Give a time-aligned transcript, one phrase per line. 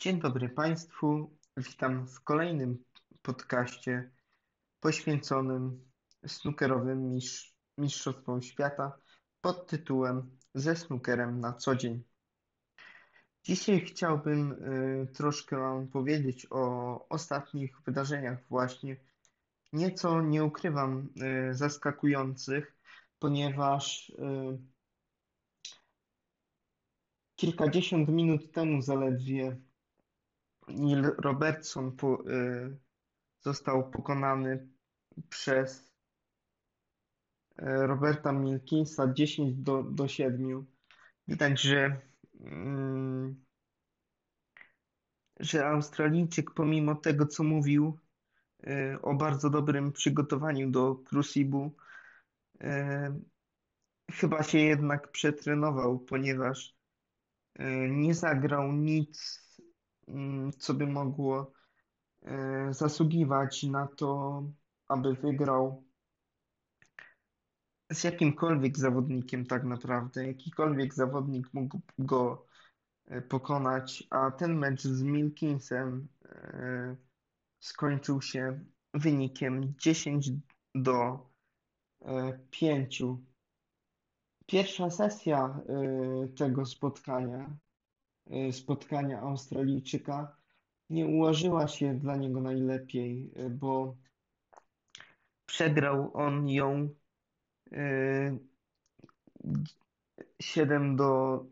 [0.00, 1.36] Dzień dobry Państwu.
[1.56, 2.84] Witam w kolejnym
[3.22, 4.10] podcaście
[4.80, 5.90] poświęconym
[6.26, 8.98] snookerowym mistrz, mistrzostwom świata
[9.40, 12.02] pod tytułem Ze snookerem na co dzień.
[13.44, 18.96] Dzisiaj chciałbym y, troszkę Wam powiedzieć o ostatnich wydarzeniach właśnie.
[19.72, 21.08] Nieco nie ukrywam
[21.50, 22.76] y, zaskakujących,
[23.18, 24.58] ponieważ y,
[27.36, 29.67] kilkadziesiąt minut temu zaledwie
[30.70, 32.78] Neil Robertson po, y,
[33.40, 34.68] został pokonany
[35.28, 35.92] przez
[37.58, 40.66] y, Roberta Milkinsa 10 do, do 7.
[41.28, 42.00] Widać, że,
[42.34, 43.34] y,
[45.40, 47.98] że Australijczyk, pomimo tego, co mówił
[48.66, 51.70] y, o bardzo dobrym przygotowaniu do Crucible,
[52.62, 52.66] y,
[54.10, 56.78] chyba się jednak przetrenował, ponieważ
[57.88, 59.38] nie zagrał nic
[60.58, 61.52] co by mogło
[62.22, 64.42] e, zasługiwać na to,
[64.88, 65.84] aby wygrał
[67.92, 70.26] z jakimkolwiek zawodnikiem tak naprawdę.
[70.26, 72.46] Jakikolwiek zawodnik mógł go
[73.06, 76.96] e, pokonać, a ten mecz z Milkinsem e,
[77.60, 78.60] skończył się
[78.94, 80.30] wynikiem 10
[80.74, 81.28] do
[82.50, 83.02] 5.
[84.46, 85.60] Pierwsza sesja
[86.36, 87.56] tego spotkania
[88.52, 90.36] spotkania Australijczyka
[90.90, 93.96] nie ułożyła się dla niego najlepiej, y, bo
[95.46, 96.94] przegrał on ją
[100.40, 101.44] 7 y, do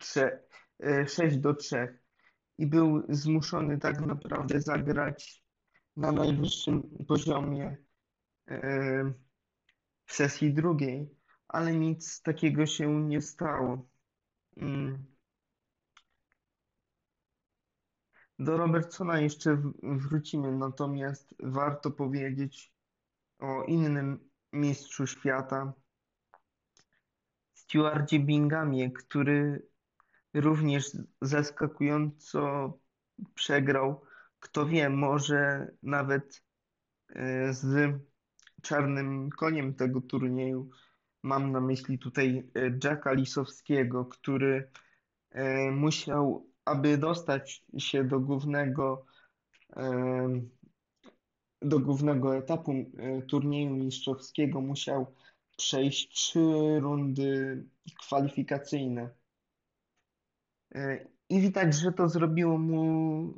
[0.00, 0.38] 3,
[1.06, 1.98] 6 do 3
[2.58, 5.44] i był zmuszony tak naprawdę zagrać
[5.96, 7.76] na najwyższym poziomie
[10.06, 11.10] w sesji drugiej,
[11.48, 13.88] ale nic takiego się nie stało.
[14.56, 15.12] Mm.
[18.42, 22.72] Do Robertsona jeszcze wrócimy, natomiast warto powiedzieć
[23.38, 25.72] o innym mistrzu świata,
[27.54, 29.66] Stewardzie Bingamie, który
[30.34, 32.72] również zaskakująco
[33.34, 34.04] przegrał.
[34.40, 36.44] Kto wie, może nawet
[37.08, 37.94] e, z
[38.62, 40.70] czarnym koniem tego turnieju.
[41.22, 44.70] Mam na myśli tutaj e, Jacka Lisowskiego, który
[45.30, 49.04] e, musiał aby dostać się do głównego
[51.62, 55.14] do głównego etapu e, turnieju mistrzowskiego musiał
[55.56, 57.64] przejść trzy rundy
[58.00, 59.10] kwalifikacyjne.
[60.74, 63.34] E, I widać, że to zrobiło mu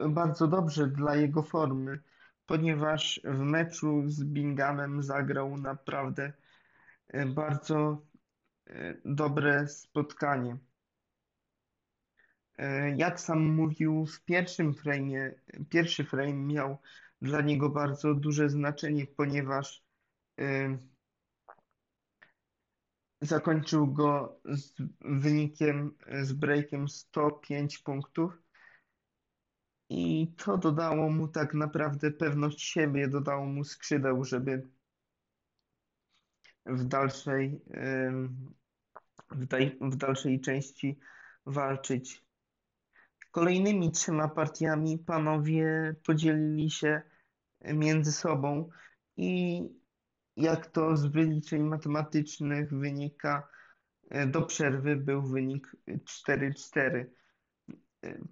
[0.00, 2.02] e, bardzo dobrze dla jego formy,
[2.46, 6.32] ponieważ w meczu z Binghamem zagrał naprawdę
[7.34, 8.02] bardzo
[9.04, 10.56] dobre spotkanie.
[12.62, 15.34] E, jak sam mówił, w pierwszym frame,
[15.70, 16.78] pierwszy frame miał
[17.22, 19.84] dla niego bardzo duże znaczenie, ponieważ
[20.40, 20.78] e,
[23.20, 28.42] zakończył go z wynikiem, z breakiem 105 punktów.
[29.88, 34.68] I to dodało mu tak naprawdę pewność siebie, dodało mu skrzydeł, żeby
[36.66, 37.60] w dalszej,
[39.30, 39.46] w,
[39.80, 40.98] w dalszej części
[41.46, 42.31] walczyć
[43.32, 47.02] Kolejnymi trzema partiami panowie podzielili się
[47.62, 48.68] między sobą
[49.16, 49.62] i
[50.36, 53.48] jak to z wyliczeń matematycznych wynika,
[54.26, 57.04] do przerwy był wynik 4-4.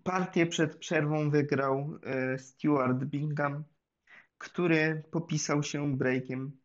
[0.05, 3.65] Partię przed przerwą wygrał e, Stuart Bingham,
[4.39, 6.61] który popisał się breakiem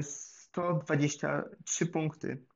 [0.00, 2.46] 123 e, punkty.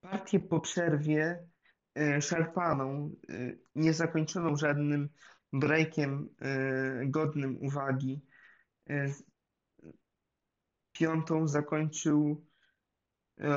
[0.00, 1.46] Partię po przerwie
[1.94, 3.32] e, szarpaną, e,
[3.74, 5.08] niezakończoną żadnym
[5.52, 6.28] breakiem
[7.06, 8.20] godnym uwagi.
[10.92, 12.46] Piątą zakończył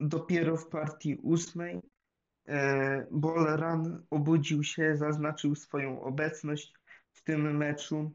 [0.00, 1.80] Dopiero w partii ósmej
[2.48, 6.74] e, Bolran obudził się, zaznaczył swoją obecność
[7.12, 8.12] w tym meczu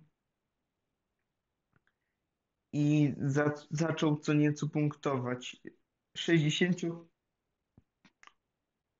[2.73, 5.57] i za, zaczął co nieco punktować.
[6.17, 6.81] 60,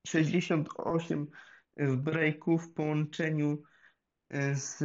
[0.07, 1.27] 68
[1.79, 3.63] w breaku w połączeniu
[4.29, 4.83] e, z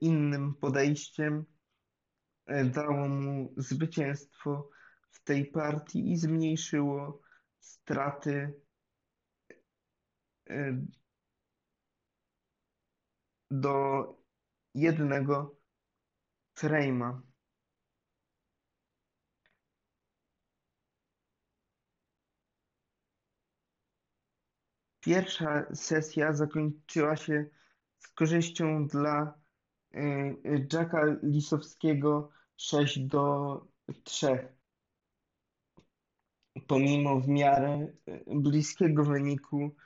[0.00, 1.44] innym podejściem
[2.46, 4.70] e, dało mu zwycięstwo
[5.10, 7.22] w tej partii i zmniejszyło
[7.58, 8.54] straty
[10.50, 10.86] e,
[13.50, 14.04] do
[14.74, 15.56] jednego
[16.58, 17.29] frame'a.
[25.00, 27.46] Pierwsza sesja zakończyła się
[27.98, 29.34] z korzyścią dla
[29.94, 33.66] y, y, Jacka Lisowskiego 6 do
[34.04, 34.48] 3.
[36.66, 39.76] Pomimo w miarę y, bliskiego wyniku,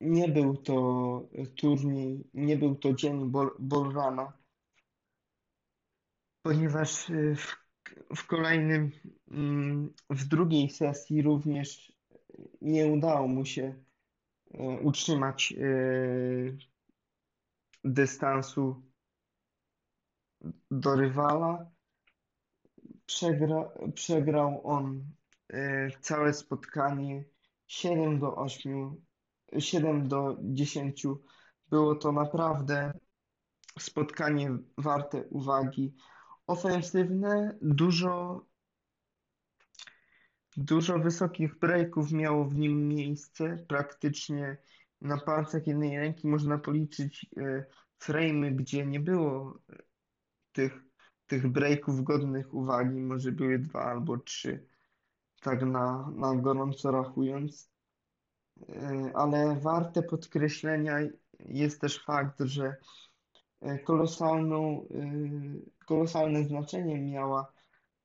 [0.00, 4.32] nie był to turniej, nie był to dzień Bolrana,
[6.42, 7.06] ponieważ
[7.36, 7.56] w,
[8.16, 8.90] w kolejnym,
[9.30, 11.92] mm, w drugiej sesji również
[12.60, 13.74] nie udało mu się
[14.54, 15.56] e, utrzymać e,
[17.84, 18.82] dystansu
[20.70, 21.70] do rywala.
[23.06, 25.04] Przegra, przegrał on
[25.48, 27.24] e, całe spotkanie
[27.66, 29.04] 7 do 8,
[29.58, 31.06] 7 do 10.
[31.68, 32.92] Było to naprawdę
[33.78, 35.94] spotkanie warte uwagi.
[36.46, 38.44] Ofensywne, dużo
[40.56, 43.64] Dużo wysokich breaków miało w nim miejsce.
[43.68, 44.56] Praktycznie
[45.00, 47.64] na palcach jednej ręki można policzyć e,
[48.00, 49.76] frame'y, gdzie nie było e,
[50.52, 50.84] tych,
[51.26, 53.00] tych breaków godnych uwagi.
[53.00, 54.66] Może były dwa albo trzy,
[55.40, 57.70] tak na, na gorąco rachując.
[58.68, 60.98] E, ale warte podkreślenia
[61.38, 62.76] jest też fakt, że
[63.84, 64.88] kolosalną,
[65.86, 67.52] kolosalne znaczenie miała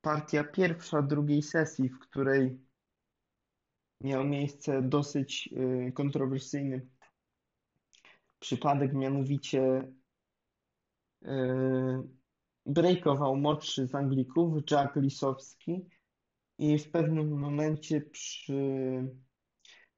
[0.06, 2.60] partia pierwsza drugiej sesji, w której
[4.00, 5.48] miał miejsce dosyć
[5.88, 6.86] y, kontrowersyjny
[8.38, 9.92] przypadek, mianowicie
[11.22, 11.28] y,
[12.66, 15.88] breakował młodszy z Anglików, Jack Lisowski
[16.58, 18.54] i w pewnym momencie przy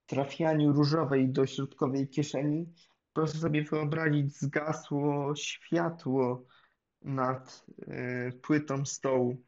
[0.06, 2.72] trafianiu różowej do środkowej kieszeni
[3.12, 6.46] proszę sobie wyobrazić, zgasło światło
[7.02, 9.47] nad y, płytą stołu.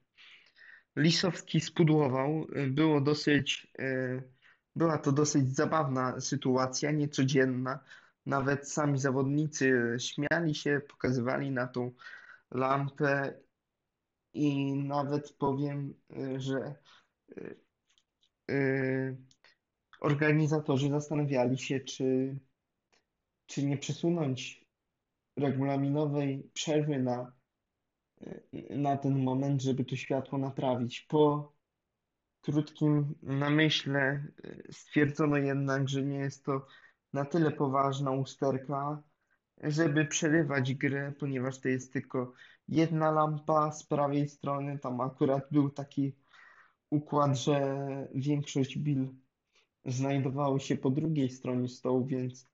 [0.96, 2.46] Lisowski spudłował.
[2.68, 4.22] Było dosyć, e,
[4.76, 7.84] była to dosyć zabawna sytuacja, niecodzienna.
[8.26, 11.92] Nawet sami zawodnicy śmiali się, pokazywali na tą
[12.50, 13.40] lampę
[14.34, 16.74] i nawet powiem, e, że
[18.50, 19.16] e,
[20.00, 22.38] organizatorzy zastanawiali się, czy,
[23.46, 24.66] czy nie przesunąć
[25.36, 27.39] regulaminowej przerwy na
[28.70, 31.00] na ten moment, żeby to światło naprawić.
[31.00, 31.52] Po
[32.42, 36.66] krótkim namyśle e, stwierdzono jednak, że nie jest to
[37.12, 39.02] na tyle poważna usterka,
[39.62, 42.32] żeby przerywać grę, ponieważ to jest tylko
[42.68, 44.78] jedna lampa z prawej strony.
[44.78, 46.16] Tam akurat był taki
[46.90, 47.76] układ, że
[48.14, 49.08] większość bil
[49.84, 52.50] znajdowały się po drugiej stronie stołu, więc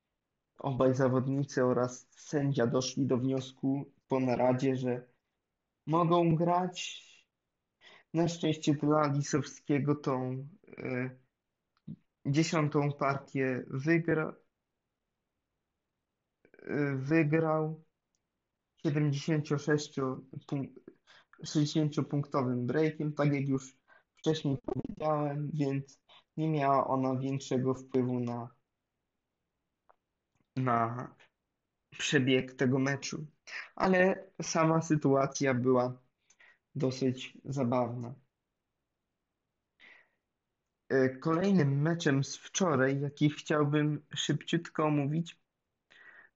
[0.58, 5.15] obaj zawodnicy oraz sędzia doszli do wniosku po naradzie, że
[5.86, 7.06] mogą grać.
[8.14, 11.10] Na szczęście dla Lisowskiego tą e,
[12.26, 14.36] dziesiątą partię wygra,
[16.62, 17.84] e, wygrał
[18.82, 20.00] 76
[21.44, 23.76] 60-punktowym breakiem, tak jak już
[24.16, 26.00] wcześniej powiedziałem, więc
[26.36, 28.48] nie miała ona większego wpływu na,
[30.56, 31.08] na
[31.98, 33.26] przebieg tego meczu.
[33.74, 35.98] Ale sama sytuacja była
[36.74, 38.14] dosyć zabawna.
[40.88, 45.40] E, kolejnym meczem z wczoraj, jaki chciałbym szybciutko omówić,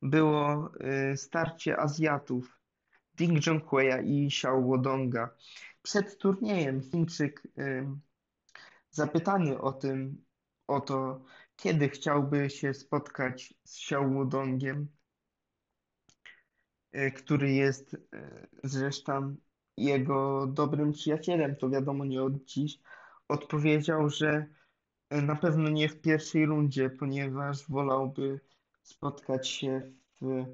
[0.02, 2.61] było e, starcie Azjatów
[3.14, 5.37] Ding Junhueya i Xiao Wodonga.
[5.83, 7.97] Przed turniejem Chińczyk e,
[8.90, 10.25] zapytany o tym,
[10.67, 11.25] o to,
[11.57, 14.88] kiedy chciałby się spotkać z Xiao Wodongiem,
[16.93, 19.37] E, który jest e, zresztą
[19.77, 22.79] jego dobrym przyjacielem, to wiadomo nie od dziś,
[23.29, 24.47] odpowiedział, że
[25.11, 28.41] e, na pewno nie w pierwszej rundzie, ponieważ wolałby
[28.83, 30.45] spotkać się w,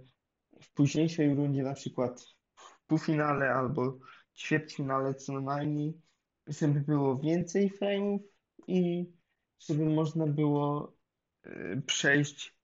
[0.62, 2.26] w późniejszej rundzie, na przykład
[2.56, 3.98] w półfinale albo
[4.36, 6.00] ćwierćfinale co najmniej,
[6.46, 8.18] żeby było więcej frame'ów
[8.66, 9.12] i
[9.58, 10.96] żeby można było
[11.86, 12.56] przejść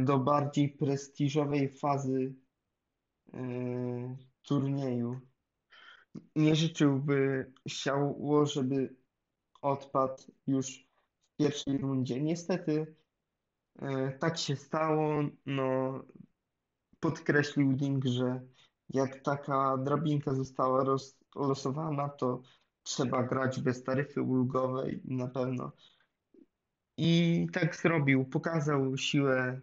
[0.00, 2.34] do bardziej prestiżowej fazy
[3.34, 5.20] y, turnieju.
[6.36, 8.96] Nie życzyłby Siało, żeby
[9.62, 10.88] odpadł już
[11.32, 12.20] w pierwszej rundzie.
[12.20, 12.96] Niestety
[14.18, 15.22] tak się stało.
[15.46, 16.02] No,
[17.00, 18.40] podkreślił Ding, że
[18.88, 20.84] jak taka drabinka została
[21.34, 22.42] rozlosowana, to
[22.82, 25.72] trzeba grać bez taryfy ulgowej na pewno.
[26.96, 28.24] I tak zrobił.
[28.24, 29.60] Pokazał siłę,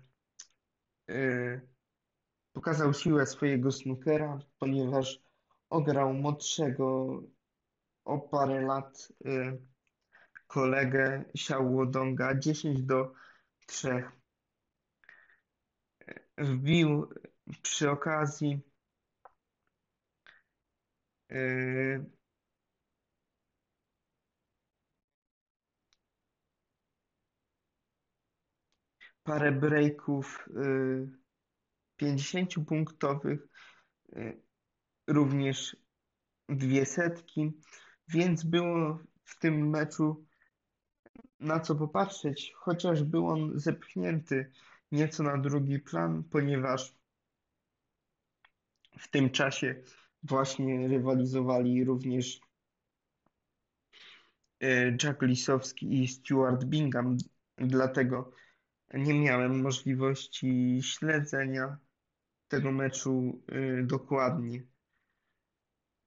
[1.08, 1.73] yy,
[2.54, 5.20] pokazał siłę swojego snookera, ponieważ
[5.70, 7.22] ograł młodszego
[8.06, 9.62] o parę lat yy,
[10.48, 13.14] kolegę Xiao Donga 10 do
[13.68, 14.04] 3.
[16.38, 17.10] Wbił
[17.62, 18.62] przy okazji
[21.30, 22.06] yy,
[29.24, 31.23] parę breaków 50-punktowych, y,
[34.16, 34.42] y,
[35.08, 35.78] również
[36.50, 37.52] dwie setki,
[38.08, 40.26] więc było w tym meczu
[41.40, 44.52] na co popatrzeć, chociaż był on zepchnięty
[44.92, 46.96] nieco na drugi plan, ponieważ
[48.98, 49.84] w tym czasie
[50.24, 52.42] właśnie rywalizowali również
[54.64, 57.18] y, Jack Lisowski i Stuart Bingham,
[57.58, 58.32] dlatego
[58.94, 61.78] nie miałem możliwości śledzenia
[62.48, 64.64] tego meczu y, dokładnie.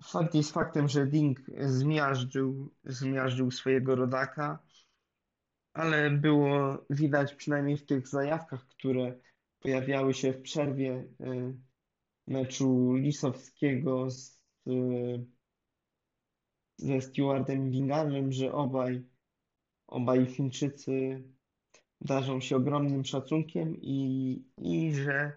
[0.02, 4.59] Fakt jest faktem, że Ding zmiażdżył, zmiażdżył swojego rodaka,
[5.73, 9.19] ale było widać przynajmniej w tych zajawkach, które
[9.61, 11.57] pojawiały się w przerwie y,
[12.26, 15.26] meczu Lisowskiego z, y,
[16.76, 19.05] ze Stewardem Binghamem, że obaj,
[19.87, 21.25] obaj Chińczycy
[22.00, 25.33] darzą się ogromnym szacunkiem i, i że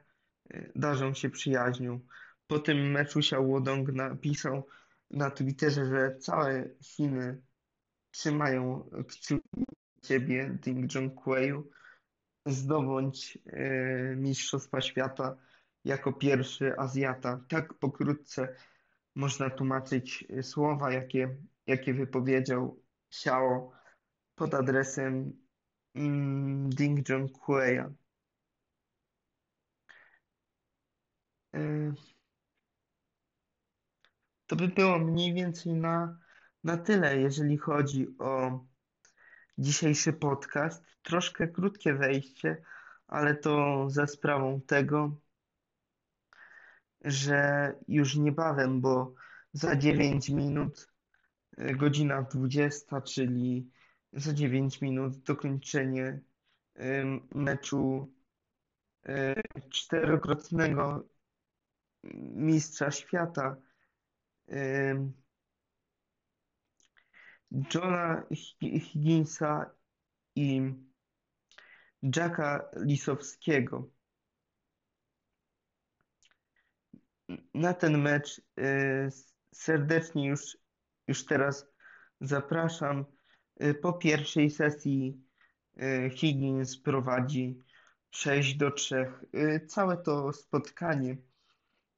[0.53, 1.99] y, darzą się przyjaźnią.
[2.47, 4.67] Po tym meczu Xiao Wodong napisał
[5.11, 7.41] na Twitterze, że całe Chiny
[8.11, 9.65] trzymają kciuki
[10.01, 11.69] ciebie, Ding Junhuiyu.
[12.45, 15.37] Zdobądź y, Mistrzostwa Świata
[15.85, 17.45] jako pierwszy Azjata.
[17.49, 18.55] Tak pokrótce
[19.15, 21.37] można tłumaczyć y, słowa, jakie,
[21.67, 23.71] jakie wypowiedział Xiao
[24.35, 25.33] pod adresem
[25.95, 27.91] mm, Ding Junhuiya.
[31.55, 31.93] Y,
[34.47, 36.19] to by było mniej więcej na,
[36.63, 38.59] na tyle, jeżeli chodzi o
[39.57, 40.85] dzisiejszy podcast.
[41.01, 42.61] Troszkę krótkie wejście,
[43.07, 45.19] ale to za sprawą tego,
[47.01, 49.13] że już niebawem, bo
[49.53, 50.87] za 9 minut,
[51.59, 53.71] y, godzina 20, czyli
[54.13, 56.19] za 9 minut dokończenie
[57.35, 58.13] meczu
[59.09, 59.35] y,
[59.69, 61.09] czterokrotnego
[62.33, 63.55] mistrza świata
[67.51, 68.23] Johna
[68.81, 69.71] Higginsa
[70.35, 70.73] i
[72.15, 73.89] Jacka Lisowskiego.
[77.53, 79.09] Na ten mecz y,
[79.53, 80.57] serdecznie już,
[81.07, 81.67] już teraz
[82.21, 83.05] zapraszam.
[83.63, 85.21] Y, po pierwszej sesji
[85.81, 87.63] y, Higgins prowadzi
[88.11, 89.11] 6 do 3.
[89.67, 91.17] Całe to spotkanie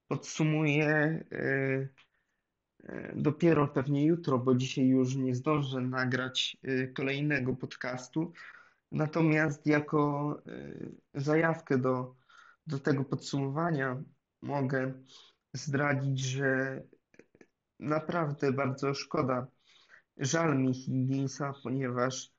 [0.08, 1.24] podsumuję
[3.16, 6.58] dopiero pewnie jutro, bo dzisiaj już nie zdążę nagrać
[6.96, 8.34] kolejnego podcastu.
[8.92, 10.38] Natomiast jako
[11.14, 12.16] zajawkę do,
[12.68, 14.04] do tego podsumowania
[14.42, 14.94] mogę
[15.54, 16.82] zdradzić, że
[17.80, 19.48] naprawdę bardzo szkoda,
[20.22, 22.32] żal mi Higginsa, ponieważ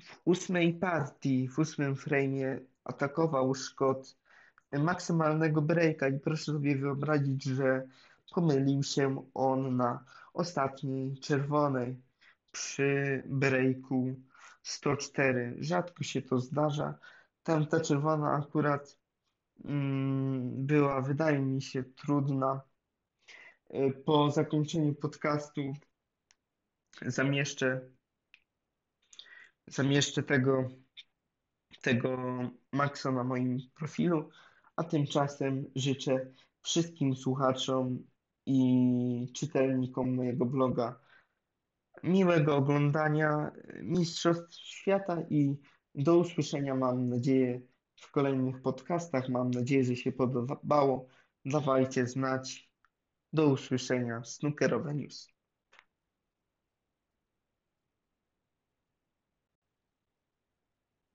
[0.00, 4.16] w ósmej partii, w ósmym frame'ie atakował Scott
[4.72, 7.88] maksymalnego breaka i proszę sobie wyobrazić, że
[8.34, 12.02] pomylił się on na ostatniej czerwonej
[12.52, 14.20] przy breaku
[14.62, 15.56] 104.
[15.58, 16.98] Rzadko się to zdarza.
[17.42, 18.98] Tam ta czerwona akurat
[19.64, 22.67] mm, była, wydaje mi się, trudna.
[23.74, 25.60] Y, po zakończeniu podcastu
[27.06, 27.80] zamieszczę,
[29.66, 30.68] zamieszczę tego,
[31.82, 32.18] tego
[32.72, 34.30] Maxa na moim profilu,
[34.76, 36.32] a tymczasem życzę
[36.62, 38.06] wszystkim słuchaczom
[38.46, 41.00] i czytelnikom mojego bloga
[42.02, 45.56] miłego oglądania Mistrzostw Świata i
[45.94, 47.60] do usłyszenia, mam nadzieję,
[48.00, 49.28] w kolejnych podcastach.
[49.28, 51.06] Mam nadzieję, że się podobało.
[51.44, 52.67] Dawajcie znać.
[53.32, 54.24] Do usłyszenia.
[54.24, 55.37] Snookerowe News.